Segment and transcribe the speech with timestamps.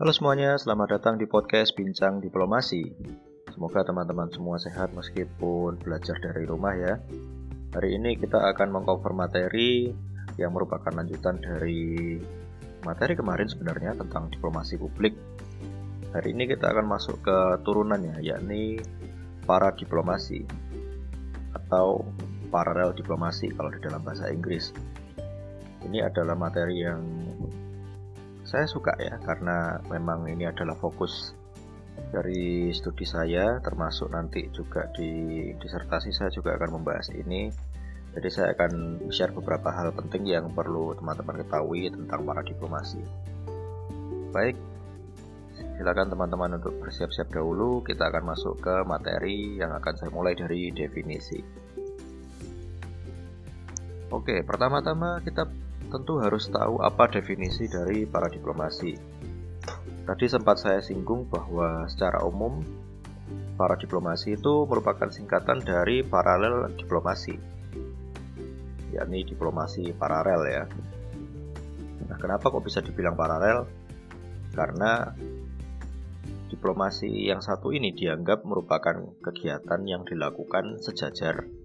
[0.00, 2.88] Halo semuanya, selamat datang di podcast Bincang Diplomasi.
[3.52, 6.96] Semoga teman-teman semua sehat meskipun belajar dari rumah ya.
[7.76, 9.92] Hari ini kita akan mengcover materi
[10.40, 12.16] yang merupakan lanjutan dari
[12.80, 15.12] materi kemarin sebenarnya tentang diplomasi publik.
[16.16, 18.80] Hari ini kita akan masuk ke turunannya, yakni
[19.44, 20.48] para diplomasi
[21.52, 22.08] atau
[22.48, 24.72] paralel diplomasi kalau di dalam bahasa Inggris.
[25.84, 27.19] Ini adalah materi yang
[28.50, 31.38] saya suka ya karena memang ini adalah fokus
[32.10, 37.46] dari studi saya termasuk nanti juga di disertasi saya juga akan membahas ini.
[38.10, 42.98] Jadi saya akan share beberapa hal penting yang perlu teman-teman ketahui tentang para diplomasi.
[44.34, 44.58] Baik
[45.78, 47.86] silakan teman-teman untuk bersiap-siap dahulu.
[47.86, 51.38] Kita akan masuk ke materi yang akan saya mulai dari definisi.
[54.10, 55.46] Oke pertama-tama kita
[55.90, 58.94] tentu harus tahu apa definisi dari para diplomasi.
[60.06, 62.62] Tadi sempat saya singgung bahwa secara umum
[63.58, 67.36] para diplomasi itu merupakan singkatan dari paralel diplomasi,
[68.94, 70.64] yakni diplomasi paralel ya.
[72.08, 73.68] Nah, kenapa kok bisa dibilang paralel?
[74.50, 75.12] Karena
[76.50, 81.59] diplomasi yang satu ini dianggap merupakan kegiatan yang dilakukan sejajar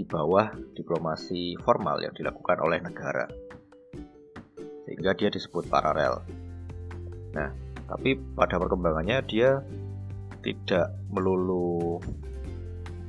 [0.00, 3.28] di bawah diplomasi formal yang dilakukan oleh negara.
[4.88, 6.24] Sehingga dia disebut paralel.
[7.36, 7.52] Nah,
[7.84, 9.60] tapi pada perkembangannya dia
[10.40, 12.00] tidak melulu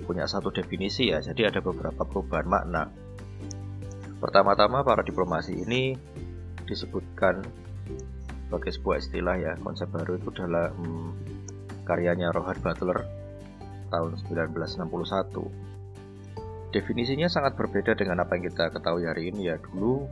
[0.04, 2.92] punya satu definisi ya, jadi ada beberapa perubahan makna.
[4.20, 5.96] Pertama-tama para diplomasi ini
[6.68, 7.40] disebutkan
[8.52, 11.16] sebagai sebuah istilah ya, konsep baru itu adalah hmm,
[11.88, 13.00] karyanya Rohan Butler
[13.88, 15.71] tahun 1961
[16.72, 20.08] Definisinya sangat berbeda dengan apa yang kita ketahui hari ini ya dulu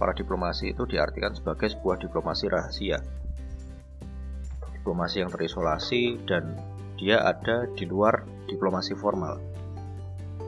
[0.00, 3.04] para diplomasi itu diartikan sebagai sebuah diplomasi rahasia.
[4.80, 6.56] Diplomasi yang terisolasi dan
[6.96, 9.36] dia ada di luar diplomasi formal.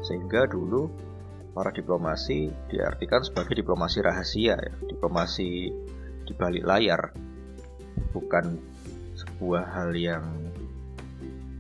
[0.08, 0.88] Sehingga dulu
[1.52, 4.72] para diplomasi diartikan sebagai diplomasi rahasia, ya.
[4.88, 5.68] diplomasi
[6.24, 7.12] di balik layar,
[8.16, 8.56] bukan
[9.20, 10.24] sebuah hal yang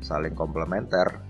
[0.00, 1.20] saling komplementer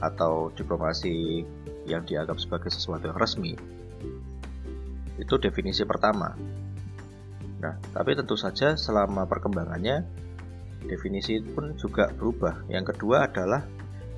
[0.00, 1.44] atau diplomasi
[1.90, 3.58] yang dianggap sebagai sesuatu yang resmi.
[5.18, 6.32] Itu definisi pertama.
[7.60, 10.06] Nah, tapi tentu saja selama perkembangannya
[10.88, 12.64] definisi pun juga berubah.
[12.72, 13.66] Yang kedua adalah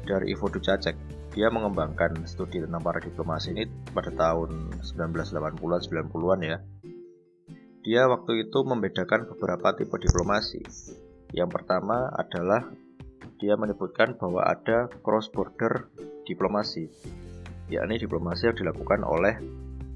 [0.06, 0.94] dari Ivo Ducacek.
[1.32, 5.80] Dia mengembangkan studi tentang para diplomasi ini pada tahun 1980-an
[6.12, 6.58] 90-an ya.
[7.82, 10.62] Dia waktu itu membedakan beberapa tipe diplomasi.
[11.34, 12.68] Yang pertama adalah
[13.42, 15.90] dia menyebutkan bahwa ada cross border
[16.28, 16.86] diplomasi
[17.72, 19.40] yakni diplomasi yang dilakukan oleh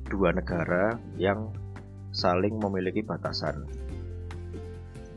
[0.09, 1.53] dua negara yang
[2.17, 3.69] saling memiliki batasan.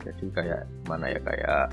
[0.04, 1.72] Jadi kayak mana ya kayak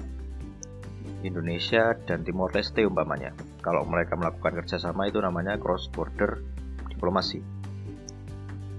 [1.23, 3.35] Indonesia dan Timor Leste umpamanya.
[3.63, 6.43] Kalau mereka melakukan kerjasama itu namanya cross border
[6.91, 7.43] diplomasi.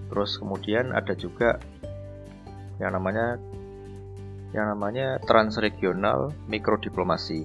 [0.08, 1.60] Terus kemudian ada juga
[2.80, 3.36] yang namanya
[4.56, 7.44] yang namanya transregional mikrodiplomasi.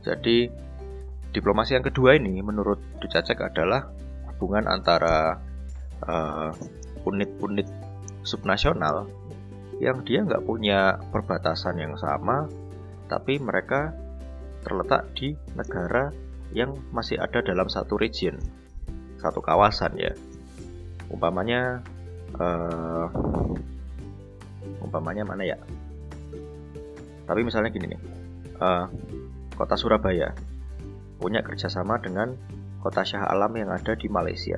[0.00, 0.48] Jadi
[1.30, 3.90] diplomasi yang kedua ini menurut Ducacek adalah
[4.34, 5.38] hubungan antara
[6.04, 6.52] uh,
[7.06, 7.66] unit-unit
[8.26, 9.08] subnasional
[9.80, 12.44] yang dia nggak punya perbatasan yang sama,
[13.08, 13.96] tapi mereka
[14.60, 16.12] terletak di negara
[16.52, 18.36] yang masih ada dalam satu region,
[19.16, 20.12] satu kawasan ya.
[21.08, 21.80] Umpamanya,
[22.36, 23.08] uh,
[24.84, 25.56] umpamanya mana ya?
[27.24, 28.00] Tapi misalnya gini nih,
[28.60, 28.84] uh,
[29.56, 30.36] kota Surabaya
[31.20, 32.32] punya kerjasama dengan
[32.80, 34.56] kota Shah Alam yang ada di Malaysia.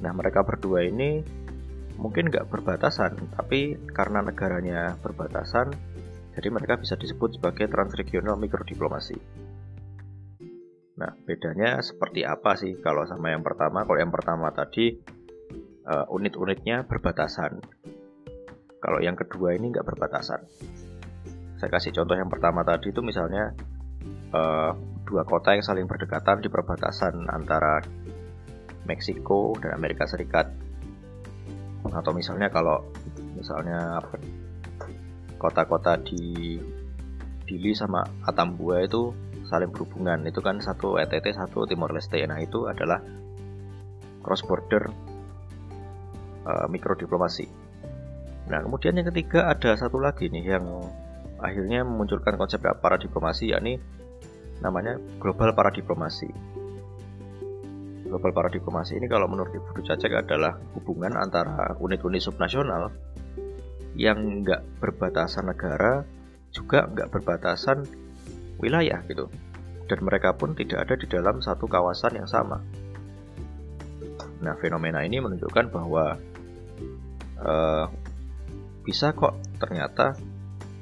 [0.00, 1.20] Nah, mereka berdua ini
[2.00, 5.74] mungkin nggak berbatasan, tapi karena negaranya berbatasan,
[6.32, 9.18] jadi mereka bisa disebut sebagai transregional mikrodiplomasi.
[10.96, 13.84] Nah, bedanya seperti apa sih kalau sama yang pertama?
[13.84, 14.96] Kalau yang pertama tadi
[15.84, 17.60] uh, unit-unitnya berbatasan.
[18.80, 20.40] Kalau yang kedua ini nggak berbatasan.
[21.60, 23.52] Saya kasih contoh yang pertama tadi itu misalnya
[24.34, 24.72] uh,
[25.06, 27.82] dua kota yang saling berdekatan di perbatasan antara
[28.86, 30.50] Meksiko dan Amerika Serikat.
[31.90, 32.86] Atau misalnya kalau
[33.34, 34.02] misalnya
[35.40, 36.58] kota-kota di
[37.46, 39.10] Dili sama Atambua itu
[39.50, 40.22] saling berhubungan.
[40.22, 42.22] Itu kan satu ETT satu Timor Leste.
[42.22, 43.02] Nah itu adalah
[44.20, 44.92] cross border
[46.44, 47.48] uh, mikrodiplomasi
[48.50, 50.66] nah kemudian yang ketiga ada satu lagi nih yang
[51.38, 53.78] akhirnya memunculkan konsep para diplomasi yakni
[54.60, 56.28] namanya global para diplomasi.
[58.06, 62.90] Global para diplomasi ini kalau menurut Ibu Cacek adalah hubungan antara unit-unit subnasional
[63.98, 66.02] yang nggak berbatasan negara
[66.50, 67.86] juga nggak berbatasan
[68.58, 69.30] wilayah gitu
[69.86, 72.62] dan mereka pun tidak ada di dalam satu kawasan yang sama
[74.40, 76.16] nah fenomena ini menunjukkan bahwa
[77.44, 77.86] uh,
[78.82, 80.16] bisa kok ternyata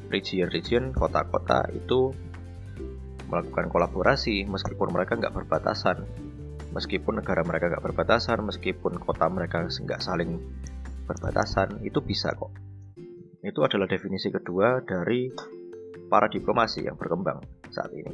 [0.09, 2.15] region-region kota-kota itu
[3.29, 6.05] melakukan kolaborasi meskipun mereka nggak berbatasan
[6.73, 10.41] meskipun negara mereka nggak berbatasan meskipun kota mereka nggak saling
[11.09, 12.53] berbatasan itu bisa kok
[13.39, 15.31] itu adalah definisi kedua dari
[16.11, 17.39] para diplomasi yang berkembang
[17.71, 18.13] saat ini.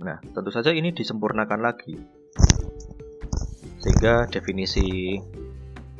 [0.00, 1.94] Nah, tentu saja ini disempurnakan lagi.
[3.82, 5.18] Sehingga definisi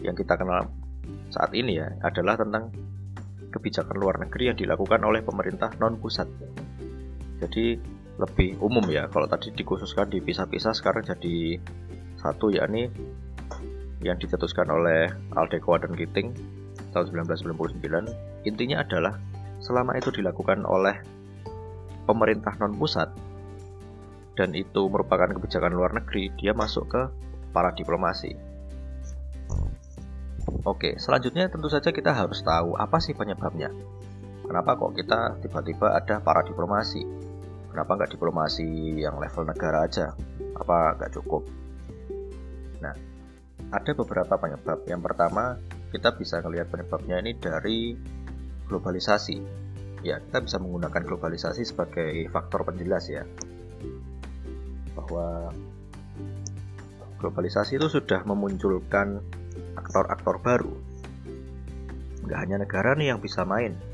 [0.00, 0.72] yang kita kenal
[1.28, 2.72] saat ini ya adalah tentang
[3.52, 6.26] kebijakan luar negeri yang dilakukan oleh pemerintah non pusat.
[7.42, 7.78] Jadi
[8.20, 9.10] lebih umum ya.
[9.10, 11.58] Kalau tadi dikhususkan dipisah-pisah sekarang jadi
[12.20, 12.88] satu yakni
[14.04, 16.36] yang dicetuskan oleh Aldeco dan Keating
[16.92, 19.16] tahun 1999 intinya adalah
[19.58, 21.00] selama itu dilakukan oleh
[22.04, 23.08] pemerintah non pusat
[24.36, 27.02] dan itu merupakan kebijakan luar negeri dia masuk ke
[27.50, 28.36] para diplomasi
[30.64, 33.68] Oke, selanjutnya tentu saja kita harus tahu apa sih penyebabnya.
[34.44, 37.00] Kenapa kok kita tiba-tiba ada para diplomasi?
[37.72, 40.12] Kenapa nggak diplomasi yang level negara aja?
[40.54, 41.42] Apa nggak cukup?
[42.78, 42.94] Nah,
[43.72, 44.84] ada beberapa penyebab.
[44.86, 45.58] Yang pertama,
[45.90, 47.96] kita bisa melihat penyebabnya ini dari
[48.68, 49.36] globalisasi.
[50.04, 53.24] Ya, kita bisa menggunakan globalisasi sebagai faktor penjelas ya.
[54.92, 55.50] Bahwa
[57.18, 59.24] globalisasi itu sudah memunculkan
[59.80, 60.76] aktor-aktor baru.
[62.28, 63.93] Nggak hanya negara nih yang bisa main.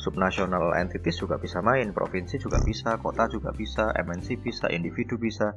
[0.00, 5.52] Subnational entities juga bisa main, provinsi juga bisa, kota juga bisa, MNC bisa, individu bisa.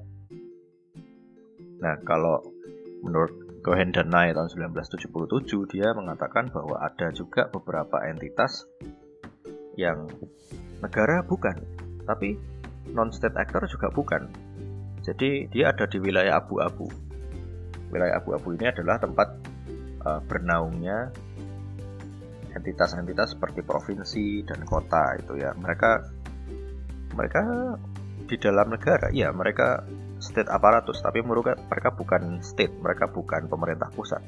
[1.80, 2.44] Nah, kalau
[3.08, 8.68] menurut Cohen dan Nye tahun 1977 dia mengatakan bahwa ada juga beberapa entitas
[9.80, 10.12] yang
[10.84, 11.56] negara bukan,
[12.04, 12.36] tapi
[12.92, 14.28] non-state actor juga bukan.
[15.08, 16.92] Jadi dia ada di wilayah abu-abu.
[17.96, 19.40] Wilayah abu-abu ini adalah tempat
[20.04, 21.16] uh, bernaungnya
[22.54, 25.52] entitas-entitas seperti provinsi dan kota itu ya.
[25.58, 25.92] Mereka
[27.14, 27.44] mereka
[28.26, 29.86] di dalam negara, ya mereka
[30.18, 34.24] state aparatus, tapi mereka, mereka bukan state, mereka bukan pemerintah pusat.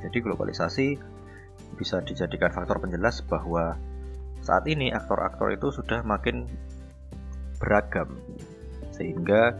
[0.00, 0.98] Jadi globalisasi
[1.78, 3.78] bisa dijadikan faktor penjelas bahwa
[4.42, 6.48] saat ini aktor-aktor itu sudah makin
[7.60, 8.18] beragam,
[8.90, 9.54] sehingga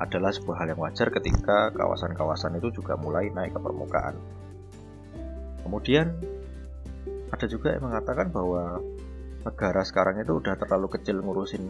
[0.00, 4.18] adalah sebuah hal yang wajar ketika kawasan-kawasan itu juga mulai naik ke permukaan.
[5.72, 6.12] Kemudian
[7.32, 8.84] ada juga yang mengatakan bahwa
[9.40, 11.64] negara sekarang itu udah terlalu kecil ngurusin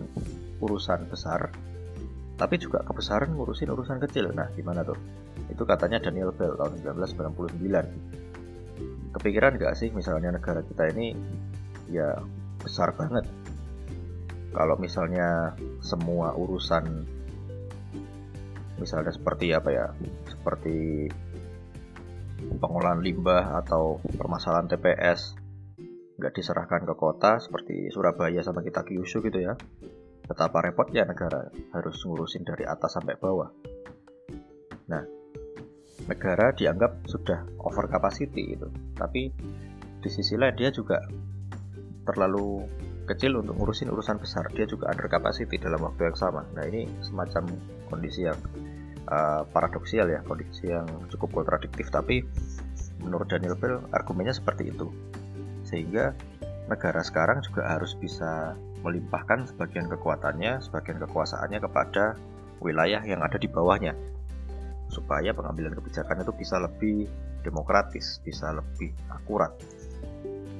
[0.58, 1.54] urusan besar
[2.34, 4.34] tapi juga kebesaran ngurusin urusan kecil.
[4.34, 4.98] Nah gimana tuh?
[5.46, 11.14] Itu katanya Daniel Bell tahun 1999 kepikiran gak sih misalnya negara kita ini
[11.86, 12.18] ya
[12.58, 13.22] besar banget?
[14.50, 17.06] Kalau misalnya semua urusan
[18.82, 19.94] misalnya seperti apa ya?
[20.26, 21.06] Seperti
[22.58, 25.38] pengolahan limbah atau permasalahan TPS
[26.18, 29.58] nggak diserahkan ke kota seperti Surabaya sama kita Kyushu gitu ya
[30.26, 33.50] betapa repotnya negara harus ngurusin dari atas sampai bawah.
[34.88, 35.02] Nah,
[36.06, 39.34] negara dianggap sudah over capacity itu, tapi
[40.02, 40.98] di sisi lain dia juga
[42.06, 42.66] terlalu
[43.06, 44.46] kecil untuk ngurusin urusan besar.
[44.54, 46.46] Dia juga under capacity dalam waktu yang sama.
[46.54, 47.50] Nah, ini semacam
[47.90, 48.38] kondisi yang
[49.08, 51.88] uh, paradoksial ya, kondisi yang cukup kontradiktif.
[51.88, 52.22] Tapi
[53.02, 54.90] menurut Daniel Bell argumennya seperti itu,
[55.66, 56.14] sehingga
[56.70, 62.14] negara sekarang juga harus bisa melimpahkan sebagian kekuatannya, sebagian kekuasaannya kepada
[62.62, 63.94] wilayah yang ada di bawahnya
[64.92, 67.08] supaya pengambilan kebijakan itu bisa lebih
[67.40, 69.56] demokratis, bisa lebih akurat.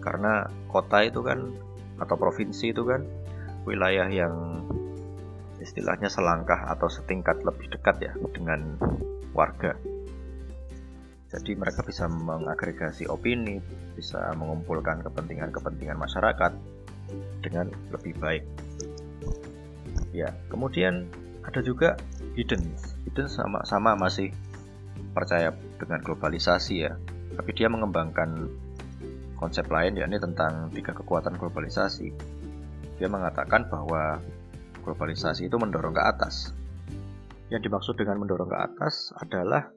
[0.00, 1.52] Karena kota itu kan
[2.00, 3.04] atau provinsi itu kan
[3.68, 4.61] wilayah yang
[5.62, 8.76] istilahnya selangkah atau setingkat lebih dekat ya dengan
[9.30, 9.78] warga.
[11.32, 13.56] Jadi mereka bisa mengagregasi opini,
[13.96, 16.52] bisa mengumpulkan kepentingan-kepentingan masyarakat
[17.40, 18.44] dengan lebih baik.
[20.12, 21.08] Ya, kemudian
[21.40, 21.96] ada juga
[22.36, 22.76] hidden.
[23.08, 24.28] Hidden sama-sama masih
[25.16, 26.92] percaya dengan globalisasi ya,
[27.32, 28.52] tapi dia mengembangkan
[29.40, 32.12] konsep lain yakni tentang tiga kekuatan globalisasi.
[33.00, 34.20] Dia mengatakan bahwa
[34.82, 36.50] globalisasi itu mendorong ke atas.
[37.48, 39.70] Yang dimaksud dengan mendorong ke atas adalah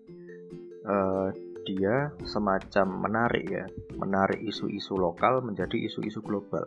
[0.85, 1.29] uh,
[1.65, 3.65] dia semacam menarik ya,
[3.97, 6.61] menarik isu-isu lokal menjadi isu-isu global.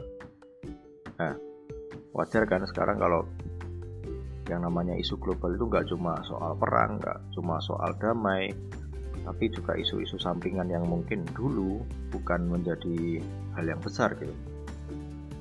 [1.19, 1.35] Nah,
[2.15, 3.27] wajar kan sekarang kalau
[4.51, 8.51] yang namanya isu global itu nggak cuma soal perang, nggak cuma soal damai,
[9.23, 13.23] tapi juga isu-isu sampingan yang mungkin dulu bukan menjadi
[13.55, 14.35] hal yang besar gitu.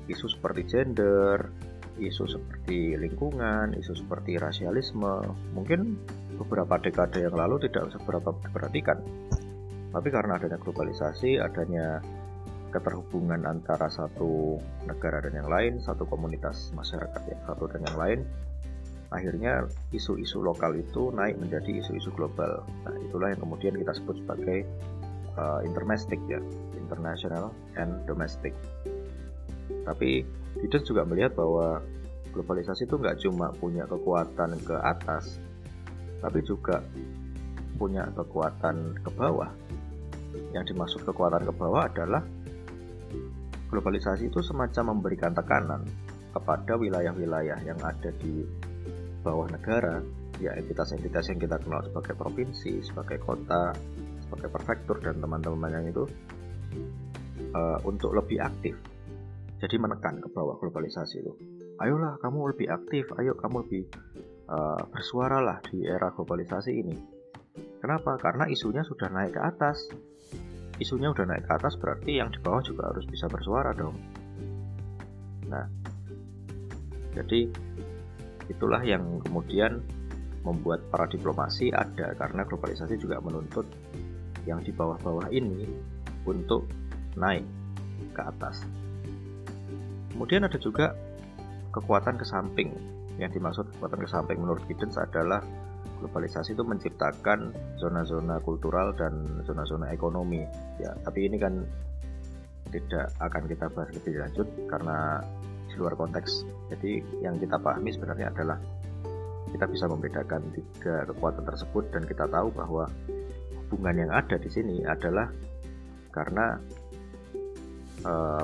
[0.08, 1.50] Isu seperti gender,
[1.98, 5.98] isu seperti lingkungan, isu seperti rasialisme, mungkin
[6.38, 8.98] beberapa dekade yang lalu tidak seberapa diperhatikan.
[9.88, 11.98] Tapi karena adanya globalisasi, adanya
[12.68, 18.20] keterhubungan antara satu negara dan yang lain, satu komunitas masyarakat yang satu dan yang lain,
[19.08, 22.62] akhirnya isu-isu lokal itu naik menjadi isu-isu global.
[22.84, 24.68] Nah, itulah yang kemudian kita sebut sebagai
[25.40, 26.40] uh, intermestic ya,
[26.76, 28.52] international and domestic.
[29.88, 30.20] Tapi
[30.60, 31.80] Gideon juga melihat bahwa
[32.36, 35.40] globalisasi itu nggak cuma punya kekuatan ke atas,
[36.20, 36.84] tapi juga
[37.80, 39.48] punya kekuatan ke bawah.
[40.52, 42.20] Yang dimaksud kekuatan ke bawah adalah
[43.72, 45.88] globalisasi itu semacam memberikan tekanan
[46.36, 48.44] kepada wilayah-wilayah yang ada di
[49.24, 50.04] bawah negara,
[50.38, 53.72] ya entitas-entitas yang kita kenal sebagai provinsi, sebagai kota,
[54.28, 56.04] sebagai prefektur dan teman-teman yang itu
[57.56, 58.76] uh, untuk lebih aktif.
[59.58, 61.32] Jadi menekan ke bawah globalisasi itu.
[61.82, 63.90] Ayolah kamu lebih aktif, ayo kamu lebih
[64.50, 66.96] uh, bersuaralah di era globalisasi ini.
[67.78, 68.18] Kenapa?
[68.18, 69.90] Karena isunya sudah naik ke atas.
[70.78, 73.98] Isunya sudah naik ke atas berarti yang di bawah juga harus bisa bersuara dong.
[75.50, 75.66] Nah,
[77.18, 77.50] jadi
[78.46, 79.82] itulah yang kemudian
[80.46, 83.66] membuat para diplomasi ada karena globalisasi juga menuntut
[84.46, 85.66] yang di bawah-bawah ini
[86.24, 86.64] untuk
[87.18, 87.44] naik
[88.14, 88.62] ke atas.
[90.18, 90.98] Kemudian ada juga
[91.70, 92.74] kekuatan ke samping.
[93.22, 95.38] Yang dimaksud kekuatan ke samping menurut Giddens adalah
[96.02, 100.42] globalisasi itu menciptakan zona-zona kultural dan zona-zona ekonomi.
[100.82, 101.62] Ya, tapi ini kan
[102.74, 105.22] tidak akan kita bahas lebih lanjut karena
[105.78, 106.42] luar konteks.
[106.74, 108.58] Jadi yang kita pahami sebenarnya adalah
[109.54, 112.90] kita bisa membedakan tiga kekuatan tersebut dan kita tahu bahwa
[113.70, 115.30] hubungan yang ada di sini adalah
[116.10, 116.58] karena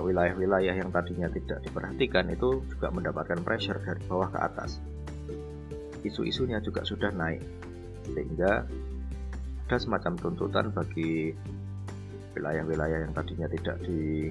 [0.02, 4.82] wilayah-wilayah uh, yang tadinya tidak diperhatikan itu juga mendapatkan pressure dari bawah ke atas.
[6.02, 7.42] Isu-isunya juga sudah naik
[8.12, 8.66] sehingga
[9.64, 11.32] ada semacam tuntutan bagi
[12.37, 14.28] wilayah-wilayah yang tadinya tidak di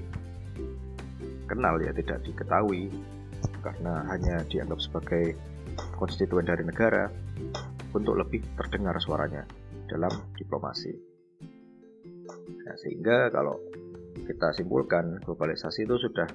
[1.48, 2.92] kenal ya tidak diketahui
[3.64, 5.34] karena hanya dianggap sebagai
[5.96, 7.08] konstituen dari negara
[7.96, 9.42] untuk lebih terdengar suaranya
[9.88, 10.92] dalam diplomasi.
[12.64, 13.60] Nah, sehingga kalau
[14.24, 16.28] kita simpulkan globalisasi itu sudah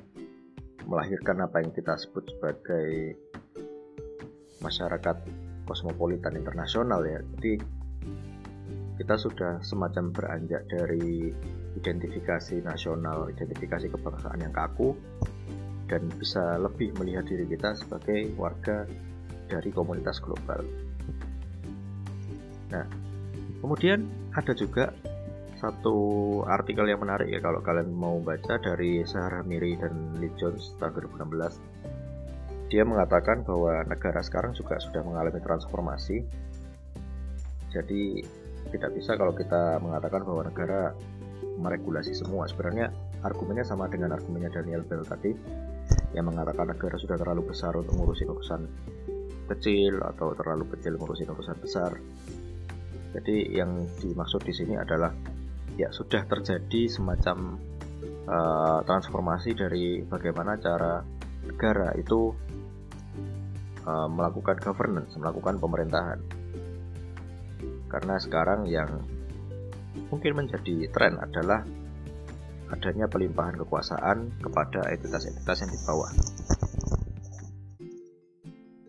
[0.86, 3.18] melahirkan apa yang kita sebut sebagai
[4.62, 5.18] masyarakat
[5.66, 7.22] kosmopolitan internasional ya.
[7.38, 7.54] Jadi
[9.00, 11.32] kita sudah semacam beranjak dari
[11.80, 14.98] identifikasi nasional, identifikasi kebangsaan yang kaku,
[15.88, 18.84] dan bisa lebih melihat diri kita sebagai warga
[19.48, 20.62] dari komunitas global.
[22.70, 22.86] Nah,
[23.64, 24.06] kemudian
[24.36, 24.94] ada juga
[25.60, 25.98] satu
[26.48, 31.12] artikel yang menarik ya kalau kalian mau baca dari Sarah Miri dan Lee Jones tahun
[31.20, 36.24] 2016 dia mengatakan bahwa negara sekarang juga sudah mengalami transformasi
[37.70, 38.24] jadi
[38.70, 40.94] tidak bisa kalau kita mengatakan bahwa negara
[41.60, 42.48] meregulasi semua.
[42.48, 42.90] Sebenarnya
[43.22, 45.36] argumennya sama dengan argumennya Daniel Bell tadi
[46.14, 48.66] yang mengatakan negara sudah terlalu besar untuk mengurusi urusan
[49.50, 51.92] kecil atau terlalu kecil mengurusi urusan besar.
[53.10, 55.10] Jadi yang dimaksud di sini adalah
[55.80, 57.56] ya sudah terjadi semacam
[58.28, 61.00] uh, transformasi dari bagaimana cara
[61.48, 62.36] negara itu
[63.88, 66.20] uh, melakukan governance, melakukan pemerintahan.
[67.88, 69.08] Karena sekarang yang
[70.12, 71.64] mungkin menjadi tren adalah
[72.70, 76.12] adanya pelimpahan kekuasaan kepada entitas-entitas yang di bawah.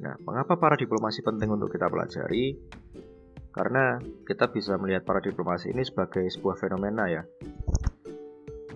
[0.00, 2.56] Nah, mengapa para diplomasi penting untuk kita pelajari?
[3.50, 7.22] Karena kita bisa melihat para diplomasi ini sebagai sebuah fenomena ya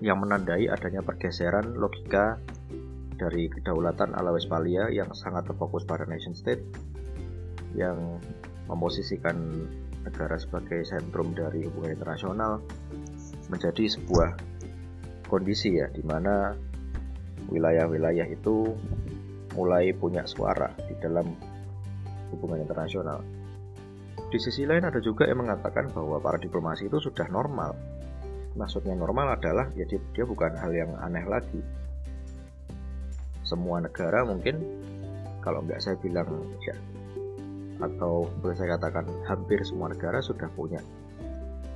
[0.02, 2.36] yang menandai adanya pergeseran logika
[3.14, 6.60] dari kedaulatan ala Westphalia yang sangat terfokus pada nation state
[7.78, 8.18] yang
[8.66, 9.64] memposisikan
[10.04, 12.60] negara sebagai sentrum dari hubungan internasional
[13.48, 14.36] menjadi sebuah
[15.30, 16.52] kondisi ya di mana
[17.48, 18.76] wilayah-wilayah itu
[19.54, 21.32] mulai punya suara di dalam
[22.34, 23.22] hubungan internasional.
[24.34, 27.74] Di sisi lain ada juga yang mengatakan bahwa para diplomasi itu sudah normal.
[28.54, 31.62] Maksudnya normal adalah ya dia, bukan hal yang aneh lagi.
[33.42, 34.58] Semua negara mungkin
[35.42, 36.26] kalau nggak saya bilang
[36.64, 36.74] ya
[37.82, 40.80] atau boleh saya katakan hampir semua negara sudah punya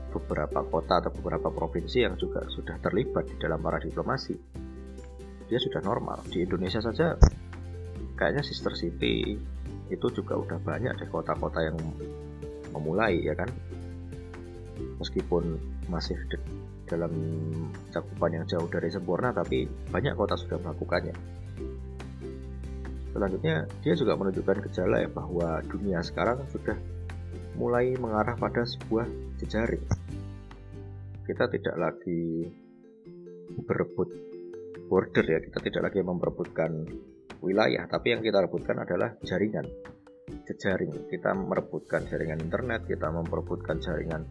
[0.08, 4.34] beberapa kota atau beberapa provinsi yang juga sudah terlibat di dalam para diplomasi.
[5.48, 6.24] Dia sudah normal.
[6.30, 7.18] Di Indonesia saja
[8.16, 9.36] kayaknya sister city
[9.88, 11.76] itu juga udah banyak deh kota-kota yang
[12.72, 13.50] memulai ya kan.
[14.78, 15.58] meskipun
[15.90, 16.14] masih
[16.86, 17.10] dalam
[17.90, 21.14] cakupan yang jauh dari sempurna tapi banyak kota sudah melakukannya.
[23.10, 26.78] Selanjutnya dia juga menunjukkan gejala ya bahwa dunia sekarang sudah
[27.58, 29.10] mulai mengarah pada sebuah
[29.42, 29.82] jejaring
[31.28, 32.48] kita tidak lagi
[33.68, 34.08] berebut
[34.88, 35.38] border ya.
[35.44, 36.72] Kita tidak lagi memperebutkan
[37.44, 39.68] wilayah tapi yang kita rebutkan adalah jaringan
[40.48, 44.24] jejaring kita merebutkan jaringan internet kita memperebutkan jaringan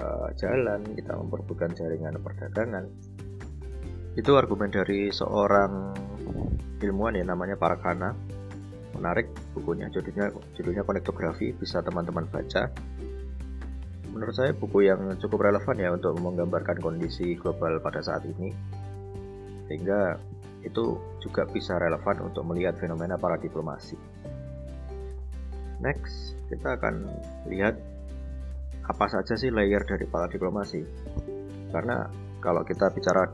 [0.00, 2.84] uh, jalan, kita memperbutkan jaringan perdagangan.
[4.16, 5.96] Itu argumen dari seorang
[6.80, 8.12] ilmuwan ya namanya Parakana.
[8.92, 12.68] Menarik bukunya, judulnya judulnya Konektografi, bisa teman-teman baca.
[14.12, 18.52] Menurut saya buku yang cukup relevan ya untuk menggambarkan kondisi global pada saat ini.
[19.64, 20.20] Sehingga
[20.60, 23.96] itu juga bisa relevan untuk melihat fenomena para diplomasi.
[25.82, 27.10] Next, kita akan
[27.50, 27.74] lihat
[28.86, 30.78] apa saja sih layer dari para diplomasi?
[31.74, 32.06] Karena
[32.38, 33.26] kalau kita bicara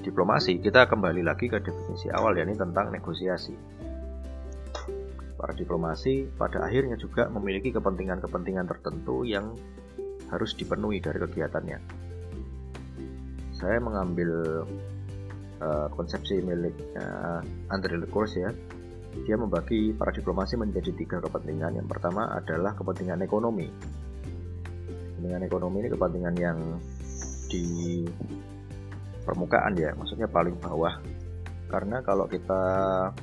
[0.00, 3.52] diplomasi, kita kembali lagi ke definisi awal yakni tentang negosiasi.
[5.36, 9.52] Para diplomasi pada akhirnya juga memiliki kepentingan-kepentingan tertentu yang
[10.32, 11.78] harus dipenuhi dari kegiatannya.
[13.52, 14.64] Saya mengambil
[15.60, 18.48] uh, konsepsi milik uh, Andre Lecours ya.
[19.24, 21.80] Dia membagi para diplomasi menjadi tiga kepentingan.
[21.80, 23.70] Yang pertama adalah kepentingan ekonomi,
[25.16, 26.58] kepentingan ekonomi ini kepentingan yang
[27.48, 27.66] di
[29.26, 31.02] permukaan ya maksudnya paling bawah.
[31.66, 32.62] Karena kalau kita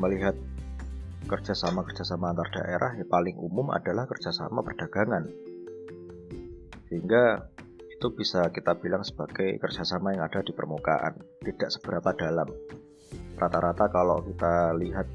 [0.03, 0.35] melihat
[1.23, 5.31] kerjasama kerjasama antar daerah ya paling umum adalah kerjasama perdagangan.
[6.91, 7.47] Sehingga
[7.87, 12.51] itu bisa kita bilang sebagai kerjasama yang ada di permukaan tidak seberapa dalam.
[13.39, 15.07] Rata-rata kalau kita lihat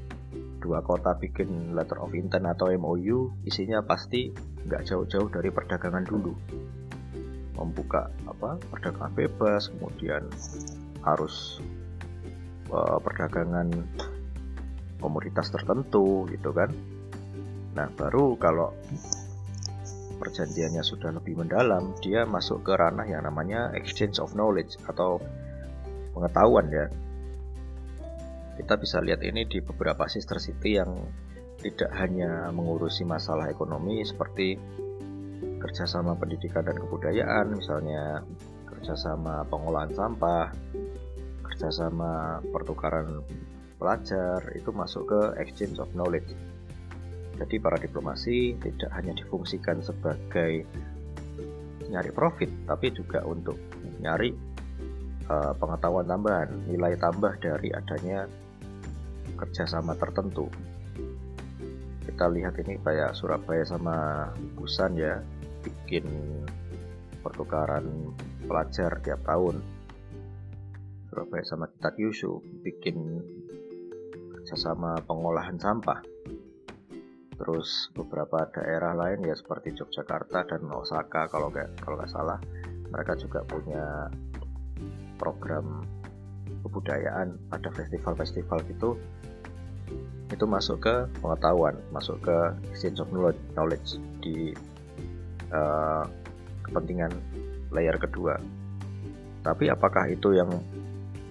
[0.59, 4.29] dua kota bikin letter of intent atau MOU isinya pasti
[4.67, 6.35] nggak jauh-jauh dari perdagangan dulu.
[7.55, 10.27] Membuka apa perdagangan bebas kemudian
[11.03, 11.59] harus
[12.71, 13.71] uh, perdagangan
[14.99, 16.71] komoditas tertentu gitu kan.
[17.75, 18.75] Nah baru kalau
[20.19, 25.23] perjanjiannya sudah lebih mendalam dia masuk ke ranah yang namanya exchange of knowledge atau
[26.11, 26.85] pengetahuan ya
[28.59, 30.91] kita bisa lihat ini di beberapa sister city yang
[31.63, 34.59] tidak hanya mengurusi masalah ekonomi seperti
[35.63, 38.23] kerjasama pendidikan dan kebudayaan, misalnya
[38.67, 40.51] kerjasama pengolahan sampah,
[41.47, 43.23] kerjasama pertukaran
[43.79, 46.31] pelajar, itu masuk ke exchange of knowledge.
[47.39, 50.67] Jadi para diplomasi tidak hanya difungsikan sebagai
[51.87, 53.55] nyari profit, tapi juga untuk
[54.03, 54.35] nyari
[55.31, 58.27] uh, pengetahuan tambahan, nilai tambah dari adanya
[59.39, 60.51] kerjasama tertentu.
[62.03, 64.27] Kita lihat ini kayak Surabaya sama
[64.59, 65.23] Busan ya,
[65.63, 66.03] bikin
[67.23, 68.11] pertukaran
[68.43, 69.63] pelajar tiap tahun.
[71.07, 73.23] Surabaya sama kita Kyushu bikin
[74.35, 76.03] kerjasama pengolahan sampah.
[77.39, 82.35] Terus beberapa daerah lain ya seperti Yogyakarta dan Osaka kalau nggak kalau nggak salah
[82.91, 84.11] mereka juga punya
[85.15, 85.85] program
[86.65, 88.99] kebudayaan ada festival-festival gitu
[90.29, 92.37] itu masuk ke pengetahuan masuk ke
[92.69, 93.09] exchange of
[93.57, 94.53] knowledge di
[95.49, 96.05] uh,
[96.69, 97.09] kepentingan
[97.73, 98.37] layer kedua.
[99.41, 100.49] Tapi apakah itu yang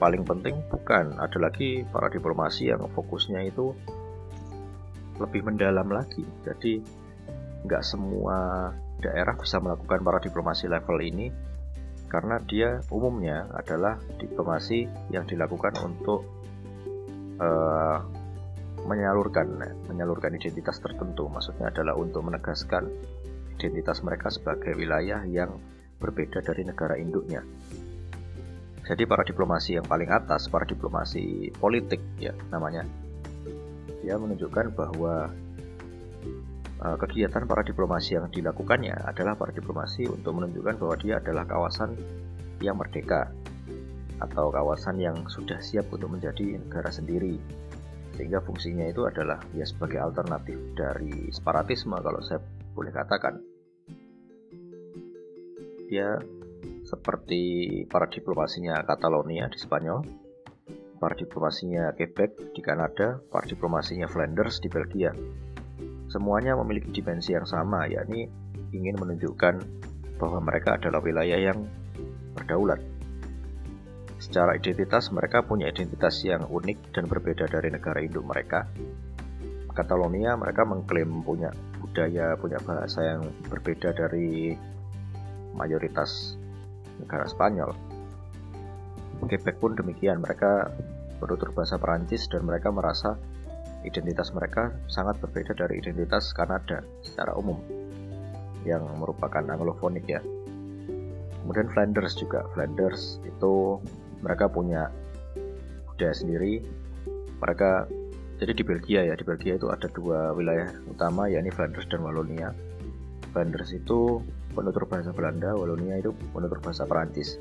[0.02, 0.58] paling penting?
[0.70, 1.18] Bukan.
[1.18, 3.74] Ada lagi para diplomasi yang fokusnya itu
[5.18, 6.22] lebih mendalam lagi.
[6.46, 6.82] Jadi
[7.66, 8.70] nggak semua
[9.02, 11.30] daerah bisa melakukan para diplomasi level ini
[12.08, 16.24] karena dia umumnya adalah diplomasi yang dilakukan untuk
[17.36, 18.00] uh,
[18.88, 19.46] menyalurkan
[19.86, 22.88] menyalurkan identitas tertentu maksudnya adalah untuk menegaskan
[23.58, 25.58] identitas mereka sebagai wilayah yang
[25.98, 27.42] berbeda dari negara induknya.
[28.86, 32.88] Jadi para diplomasi yang paling atas, para diplomasi politik ya namanya,
[34.00, 35.28] dia menunjukkan bahwa
[36.80, 41.98] uh, kegiatan para diplomasi yang dilakukannya adalah para diplomasi untuk menunjukkan bahwa dia adalah kawasan
[42.64, 43.28] yang merdeka
[44.18, 47.38] atau kawasan yang sudah siap untuk menjadi negara sendiri
[48.18, 52.42] sehingga fungsinya itu adalah ya sebagai alternatif dari separatisme kalau saya
[52.74, 53.38] boleh katakan.
[55.86, 56.18] Dia
[56.82, 57.40] seperti
[57.86, 60.02] para diplomasinya Catalonia di Spanyol
[60.98, 65.14] para diplomasinya Quebec di Kanada para diplomasinya Flanders di Belgia.
[66.10, 68.26] Semuanya memiliki dimensi yang sama yakni
[68.74, 69.54] ingin menunjukkan
[70.18, 71.62] bahwa mereka adalah wilayah yang
[72.34, 72.82] berdaulat
[74.28, 78.68] Secara identitas, mereka punya identitas yang unik dan berbeda dari negara induk mereka.
[79.72, 81.48] Catalonia, mereka mengklaim punya
[81.80, 84.52] budaya, punya bahasa yang berbeda dari
[85.56, 86.36] mayoritas
[87.00, 87.72] negara Spanyol.
[89.24, 90.68] Quebec pun demikian, mereka
[91.24, 93.16] bertutur bahasa Perancis dan mereka merasa
[93.88, 97.56] identitas mereka sangat berbeda dari identitas Kanada secara umum
[98.68, 100.20] yang merupakan anglofonik ya.
[101.42, 103.80] Kemudian Flanders juga, Flanders itu
[104.22, 104.90] mereka punya
[105.94, 106.62] budaya sendiri.
[107.38, 107.86] Mereka
[108.38, 112.54] jadi di Belgia ya, di Belgia itu ada dua wilayah utama yakni Flanders dan Wallonia.
[113.34, 114.22] Flanders itu
[114.54, 117.38] penutur bahasa Belanda, Wallonia itu penutur bahasa Perancis.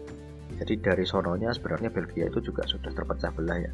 [0.58, 3.72] Jadi dari sononya sebenarnya Belgia itu juga sudah terpecah belah ya.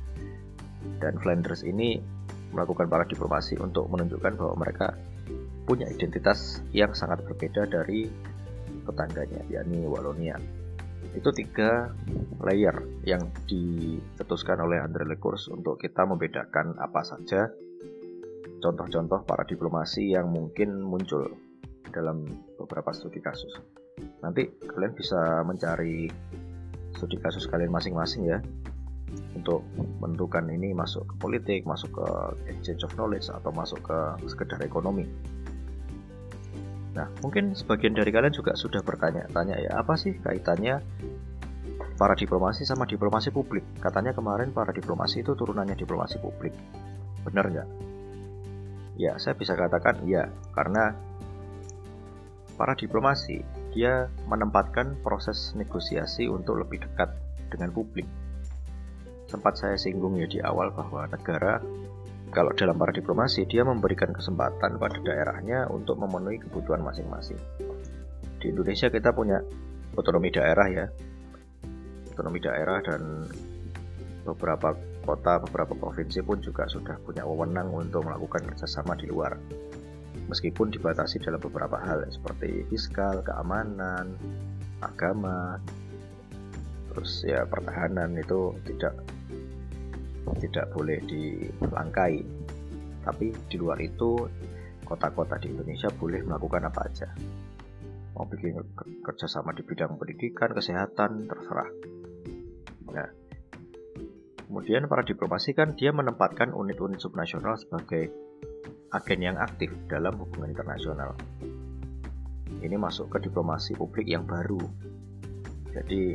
[0.99, 1.99] Dan Flanders ini
[2.51, 4.91] melakukan para diplomasi untuk menunjukkan bahwa mereka
[5.63, 8.11] punya identitas yang sangat berbeda dari
[8.83, 10.35] tetangganya, yakni Wallonia.
[11.13, 11.93] Itu tiga
[12.41, 17.47] layer yang dicetuskan oleh Andre Lecours untuk kita membedakan apa saja
[18.63, 21.35] contoh-contoh para diplomasi yang mungkin muncul
[21.91, 22.25] dalam
[22.57, 23.51] beberapa studi kasus.
[24.23, 26.09] Nanti kalian bisa mencari
[26.95, 28.39] studi kasus kalian masing-masing ya
[29.37, 29.61] untuk
[30.01, 32.07] menentukan ini masuk ke politik, masuk ke
[32.49, 35.05] exchange of knowledge atau masuk ke sekedar ekonomi.
[36.93, 40.81] Nah, mungkin sebagian dari kalian juga sudah bertanya-tanya ya, apa sih kaitannya
[41.97, 43.65] para diplomasi sama diplomasi publik?
[43.81, 46.53] Katanya kemarin para diplomasi itu turunannya diplomasi publik.
[47.25, 47.69] Benar nggak?
[49.01, 50.93] Ya, saya bisa katakan ya, karena
[52.53, 53.41] para diplomasi
[53.73, 57.09] dia menempatkan proses negosiasi untuk lebih dekat
[57.49, 58.05] dengan publik
[59.33, 61.57] sempat saya singgung ya di awal bahwa negara
[62.33, 67.37] kalau dalam para diplomasi dia memberikan kesempatan pada daerahnya untuk memenuhi kebutuhan masing-masing.
[68.41, 69.37] Di Indonesia kita punya
[69.93, 70.85] otonomi daerah ya,
[72.11, 73.29] otonomi daerah dan
[74.25, 74.73] beberapa
[75.05, 79.37] kota, beberapa provinsi pun juga sudah punya wewenang untuk melakukan kerjasama di luar.
[80.25, 84.17] Meskipun dibatasi dalam beberapa hal seperti fiskal, keamanan,
[84.81, 85.61] agama,
[86.89, 88.97] terus ya pertahanan itu tidak
[90.39, 92.23] tidak boleh dilangkai.
[93.03, 94.15] Tapi di luar itu,
[94.87, 97.07] kota-kota di Indonesia boleh melakukan apa aja.
[98.13, 98.55] Mau bikin
[99.03, 101.69] kerjasama di bidang pendidikan, kesehatan, terserah.
[102.93, 103.09] Nah,
[104.45, 108.13] kemudian para diplomasi kan dia menempatkan unit-unit subnasional sebagai
[108.93, 111.17] agen yang aktif dalam hubungan internasional.
[112.61, 114.61] Ini masuk ke diplomasi publik yang baru.
[115.73, 116.13] Jadi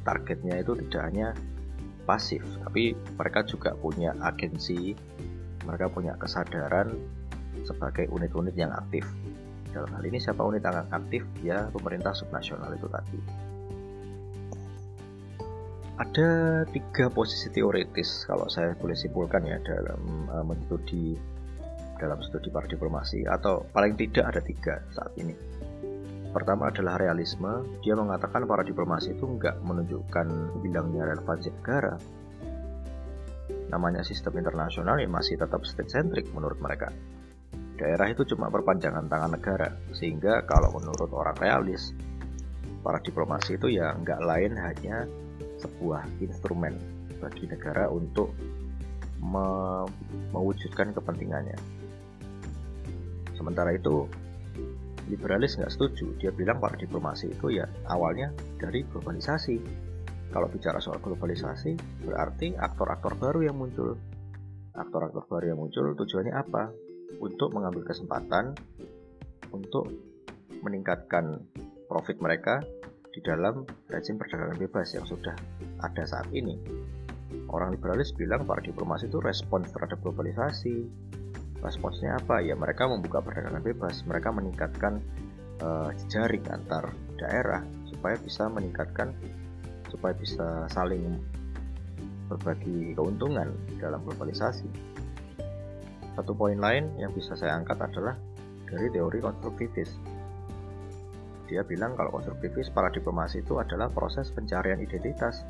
[0.00, 1.28] targetnya itu tidak hanya
[2.04, 4.92] pasif, tapi mereka juga punya agensi,
[5.64, 6.92] mereka punya kesadaran
[7.64, 9.08] sebagai unit-unit yang aktif.
[9.72, 11.22] Dalam hal ini siapa unit yang aktif?
[11.42, 13.18] Ya pemerintah subnasional itu tadi.
[15.94, 16.28] Ada
[16.74, 21.14] tiga posisi teoritis kalau saya boleh simpulkan ya dalam uh, studi
[22.02, 25.34] dalam studi para diplomasi atau paling tidak ada tiga saat ini.
[26.34, 27.78] Pertama adalah realisme.
[27.78, 31.94] Dia mengatakan para diplomasi itu nggak menunjukkan hilangnya relevansi negara.
[33.70, 36.90] Namanya sistem internasional yang masih tetap state-centric menurut mereka.
[37.78, 41.94] Daerah itu cuma perpanjangan tangan negara, sehingga kalau menurut orang realis,
[42.82, 45.06] para diplomasi itu ya nggak lain hanya
[45.62, 46.78] sebuah instrumen
[47.22, 48.34] bagi negara untuk
[49.22, 49.46] me
[50.34, 51.58] mewujudkan kepentingannya.
[53.34, 54.06] Sementara itu,
[55.08, 56.16] liberalis nggak setuju.
[56.20, 59.56] Dia bilang para diplomasi itu ya awalnya dari globalisasi.
[60.34, 63.94] Kalau bicara soal globalisasi, berarti aktor-aktor baru yang muncul.
[64.74, 66.74] Aktor-aktor baru yang muncul tujuannya apa?
[67.22, 68.58] Untuk mengambil kesempatan
[69.54, 69.86] untuk
[70.66, 71.38] meningkatkan
[71.86, 72.58] profit mereka
[73.14, 75.38] di dalam rezim perdagangan bebas yang sudah
[75.78, 76.58] ada saat ini.
[77.46, 80.90] Orang liberalis bilang para diplomasi itu respons terhadap globalisasi,
[81.64, 82.44] responsnya apa?
[82.44, 84.04] Ya mereka membuka perdagangan bebas.
[84.04, 85.00] Mereka meningkatkan
[85.64, 89.16] uh, jejaring antar daerah supaya bisa meningkatkan
[89.88, 91.16] supaya bisa saling
[92.28, 94.68] berbagi keuntungan dalam globalisasi.
[96.14, 98.14] Satu poin lain yang bisa saya angkat adalah
[98.68, 99.90] dari teori konstruktivis.
[101.44, 105.44] Dia bilang kalau konstruktivis para diplomasi itu adalah proses pencarian identitas.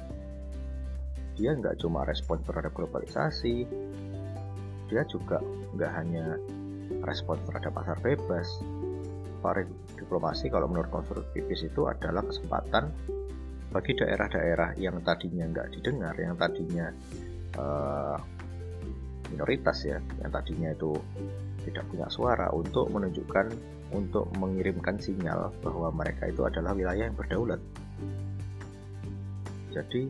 [1.35, 3.67] Dia nggak cuma respon terhadap globalisasi
[4.89, 5.41] dia juga
[5.75, 6.37] nggak hanya
[7.05, 8.49] respon terhadap pasar bebas.
[9.45, 9.61] Para
[10.01, 12.89] diplomasi kalau menurut konstruktivis itu adalah kesempatan
[13.69, 16.87] bagi daerah-daerah yang tadinya nggak didengar yang tadinya
[17.59, 18.17] uh,
[19.35, 20.95] minoritas ya yang tadinya itu
[21.67, 23.51] tidak punya suara untuk menunjukkan
[23.91, 27.61] untuk mengirimkan sinyal bahwa mereka itu adalah wilayah yang berdaulat.
[29.75, 30.07] Jadi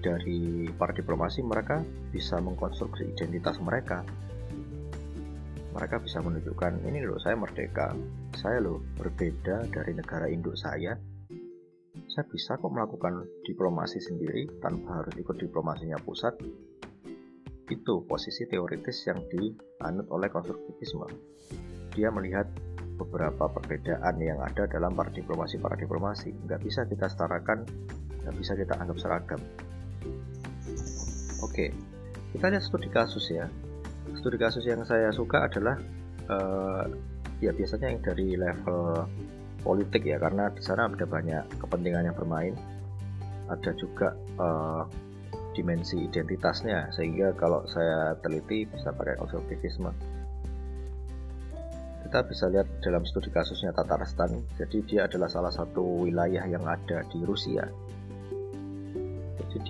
[0.00, 4.02] dari para diplomasi mereka bisa mengkonstruksi identitas mereka.
[5.70, 7.94] Mereka bisa menunjukkan ini loh saya merdeka.
[8.34, 10.98] Saya loh berbeda dari negara induk saya.
[12.10, 16.34] Saya bisa kok melakukan diplomasi sendiri tanpa harus ikut diplomasinya pusat.
[17.70, 21.06] Itu posisi teoritis yang dianut oleh konstruktivisme.
[21.94, 22.50] Dia melihat
[22.98, 26.34] beberapa perbedaan yang ada dalam para diplomasi para diplomasi.
[26.34, 27.62] Nggak bisa kita setarakan
[28.20, 29.40] nggak bisa kita anggap seragam
[31.40, 31.90] oke
[32.30, 33.50] kita lihat studi kasus ya.
[34.14, 35.76] Studi kasus yang saya suka adalah
[36.30, 36.86] uh,
[37.42, 39.06] ya biasanya yang dari level
[39.60, 42.54] politik ya karena di sana ada banyak kepentingan yang bermain.
[43.50, 44.86] Ada juga uh,
[45.58, 49.90] dimensi identitasnya sehingga kalau saya teliti bisa pakai konstruktivisme
[52.10, 54.42] kita bisa lihat dalam studi kasusnya Tatarstan.
[54.58, 57.62] Jadi dia adalah salah satu wilayah yang ada di Rusia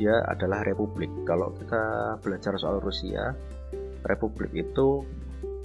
[0.00, 1.12] dia adalah republik.
[1.28, 3.36] Kalau kita belajar soal Rusia
[4.08, 5.04] republik itu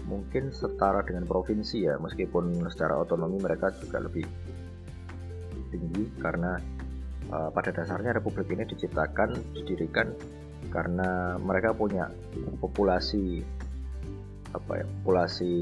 [0.06, 4.28] mungkin setara dengan provinsi ya meskipun secara otonomi mereka juga lebih
[5.74, 6.62] tinggi karena
[7.34, 10.14] uh, pada dasarnya republik ini diciptakan didirikan
[10.70, 12.10] karena mereka punya
[12.62, 13.42] populasi
[14.54, 15.54] apa ya populasi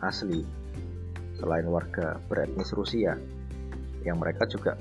[0.00, 0.40] asli
[1.36, 3.20] selain warga beretnis Rusia
[4.00, 4.80] yang mereka juga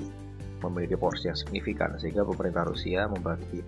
[0.68, 3.62] memiliki porsi yang signifikan sehingga pemerintah Rusia membagi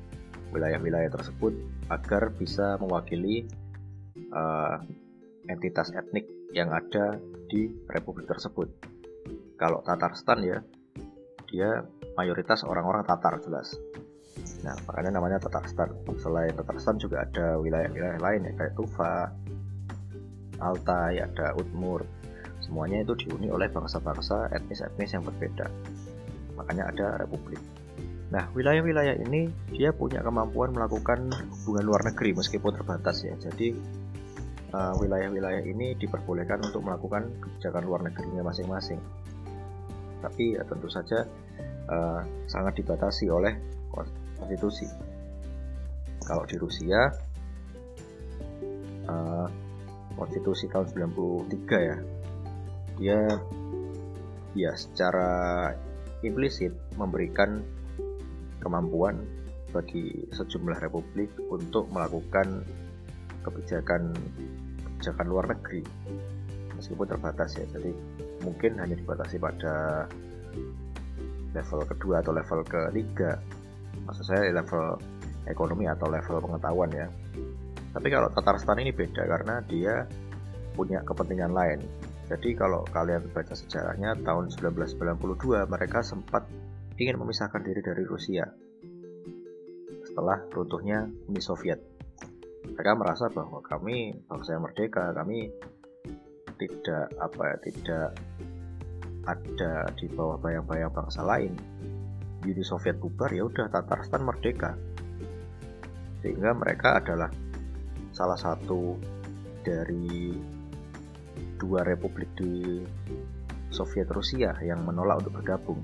[0.51, 1.53] wilayah-wilayah tersebut
[1.91, 3.47] agar bisa mewakili
[4.31, 4.79] uh,
[5.47, 8.67] entitas etnik yang ada di republik tersebut.
[9.57, 10.59] Kalau Tatarstan ya,
[11.49, 11.81] dia
[12.15, 13.73] mayoritas orang-orang Tatar jelas.
[14.61, 15.93] Nah, makanya namanya Tatarstan.
[16.19, 19.31] Selain Tatarstan juga ada wilayah-wilayah lain ya kayak Tuva,
[20.61, 22.05] Altai, ada Udmur.
[22.61, 25.69] Semuanya itu dihuni oleh bangsa-bangsa etnis-etnis yang berbeda.
[26.57, 27.61] Makanya ada republik.
[28.27, 33.37] Nah, wilayah-wilayah ini dia punya kemampuan melakukan hubungan luar negeri meskipun terbatas ya.
[33.39, 33.71] Jadi
[34.73, 38.99] eh, wilayah-wilayah ini diperbolehkan untuk melakukan kebijakan luar negerinya masing-masing.
[40.19, 41.29] Tapi ya tentu saja
[41.87, 43.53] uh, sangat dibatasi oleh
[44.37, 44.87] konstitusi.
[46.25, 47.07] Kalau di Rusia
[49.07, 49.47] uh,
[50.17, 51.97] konstitusi tahun 93 ya,
[52.97, 53.21] dia
[54.57, 55.71] ya secara
[56.27, 57.63] implisit memberikan
[58.59, 59.23] kemampuan
[59.71, 62.63] bagi sejumlah republik untuk melakukan
[63.43, 64.15] kebijakan
[64.83, 65.83] kebijakan luar negeri.
[66.77, 67.91] Meskipun terbatas ya jadi
[68.45, 70.05] mungkin hanya dibatasi pada
[71.55, 73.41] level kedua atau level ketiga.
[74.05, 74.99] Maksud saya level
[75.49, 77.07] ekonomi atau level pengetahuan ya.
[77.97, 80.05] Tapi kalau Tatarstan ini beda karena dia
[80.77, 81.81] punya kepentingan lain
[82.27, 86.43] jadi kalau kalian baca sejarahnya tahun 1992 mereka sempat
[86.99, 88.43] ingin memisahkan diri dari Rusia
[90.03, 91.79] setelah runtuhnya Uni Soviet.
[92.67, 95.47] Mereka merasa bahwa kami bangsa yang merdeka, kami
[96.57, 98.07] tidak apa ya, tidak
[99.29, 101.53] ada di bawah bayang-bayang bangsa lain.
[102.43, 104.73] Uni Soviet bubar ya udah Tatarstan merdeka.
[106.25, 107.31] Sehingga mereka adalah
[108.11, 108.97] salah satu
[109.61, 110.33] dari
[111.57, 112.85] dua republik di
[113.73, 115.81] Soviet Rusia yang menolak untuk bergabung.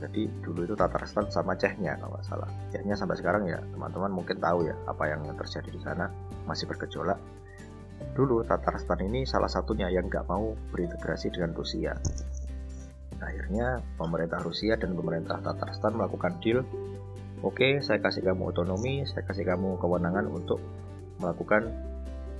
[0.00, 2.48] Jadi dulu itu Tatarstan sama Chechnya kalau nggak salah.
[2.72, 6.08] Chechnya sampai sekarang ya teman-teman mungkin tahu ya apa yang terjadi di sana.
[6.48, 7.20] Masih bergejolak.
[8.16, 11.92] Dulu Tatarstan ini salah satunya yang nggak mau berintegrasi dengan Rusia.
[13.20, 16.64] Akhirnya pemerintah Rusia dan pemerintah Tatarstan melakukan deal.
[17.44, 20.60] Oke saya kasih kamu otonomi saya kasih kamu kewenangan untuk
[21.20, 21.68] melakukan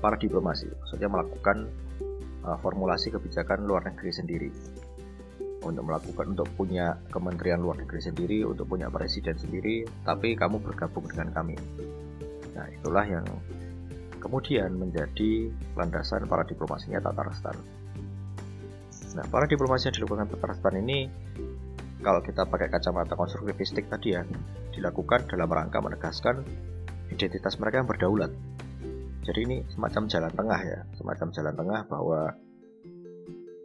[0.00, 1.68] para diplomasi maksudnya melakukan
[2.44, 4.50] uh, formulasi kebijakan luar negeri sendiri
[5.60, 11.04] untuk melakukan untuk punya kementerian luar negeri sendiri, untuk punya presiden sendiri, tapi kamu bergabung
[11.04, 11.56] dengan kami.
[12.56, 13.24] Nah, itulah yang
[14.20, 17.56] kemudian menjadi landasan para diplomasinya Tatarstan.
[19.16, 20.98] Nah, para diplomasi yang dilakukan Tatarstan ini
[22.00, 24.24] kalau kita pakai kacamata konstruktivistik tadi ya,
[24.72, 26.40] dilakukan dalam rangka menegaskan
[27.12, 28.32] identitas mereka yang berdaulat.
[29.20, 32.20] Jadi ini semacam jalan tengah ya, semacam jalan tengah bahwa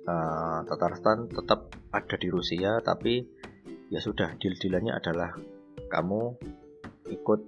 [0.06, 3.24] uh, Tatarstan tetap ada di Rusia tapi
[3.90, 5.32] ya sudah deal-dealannya adalah
[5.88, 6.24] kamu
[7.14, 7.42] ikut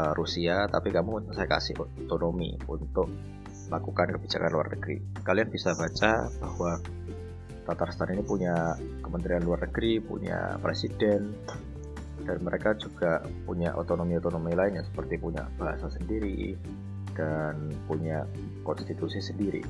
[0.00, 3.06] uh, Rusia tapi kamu saya kasih otonomi untuk
[3.70, 5.02] lakukan kebijakan luar negeri.
[5.22, 6.78] Kalian bisa baca bahwa
[7.66, 11.34] Tatarstan ini punya kementerian luar negeri punya presiden
[12.22, 16.54] dan mereka juga punya otonomi-otonomi lainnya seperti punya bahasa sendiri
[17.16, 18.28] dan punya
[18.62, 19.64] konstitusi sendiri.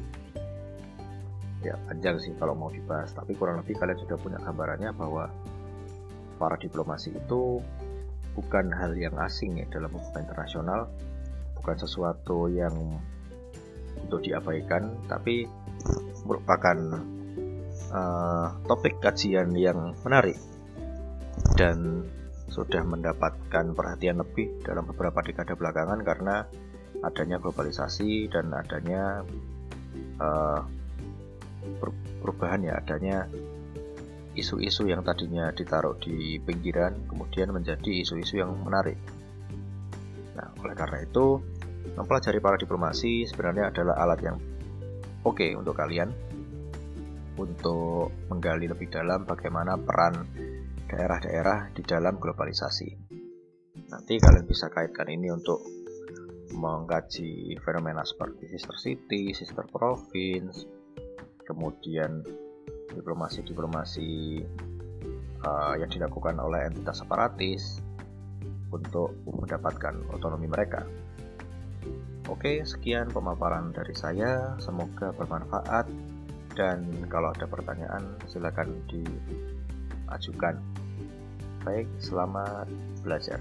[1.63, 3.15] Ya panjang sih kalau mau dibahas.
[3.15, 5.31] Tapi kurang lebih kalian sudah punya gambarannya bahwa
[6.37, 7.63] para diplomasi itu
[8.37, 10.91] bukan hal yang asing ya dalam hubungan internasional.
[11.57, 12.75] Bukan sesuatu yang
[13.97, 15.49] untuk diabaikan, tapi
[16.27, 16.79] merupakan
[17.91, 20.37] uh, topik kajian yang menarik
[21.57, 22.07] dan
[22.47, 26.47] sudah mendapatkan perhatian lebih dalam beberapa dekade belakangan karena
[27.05, 29.25] adanya globalisasi dan adanya
[30.21, 30.61] uh,
[32.23, 33.27] perubahan ya adanya
[34.37, 39.01] isu-isu yang tadinya ditaruh di pinggiran kemudian menjadi isu-isu yang menarik.
[40.37, 41.41] Nah, oleh karena itu
[41.97, 44.37] mempelajari para diplomasi sebenarnya adalah alat yang
[45.25, 46.13] oke okay untuk kalian
[47.37, 50.25] untuk menggali lebih dalam bagaimana peran
[50.89, 52.89] daerah-daerah di dalam globalisasi.
[53.93, 55.61] Nanti kalian bisa kaitkan ini untuk
[56.57, 60.65] mengkaji fenomena seperti sister city, sister province,
[61.45, 62.25] kemudian
[62.97, 64.41] diplomasi-diplomasi
[65.45, 67.85] uh, yang dilakukan oleh entitas separatis
[68.73, 70.83] untuk mendapatkan otonomi mereka.
[72.27, 74.59] Oke, sekian pemaparan dari saya.
[74.59, 75.87] Semoga bermanfaat.
[76.57, 80.59] Dan kalau ada pertanyaan, silakan diajukan.
[81.63, 82.67] Baik, selamat
[83.07, 83.39] belajar.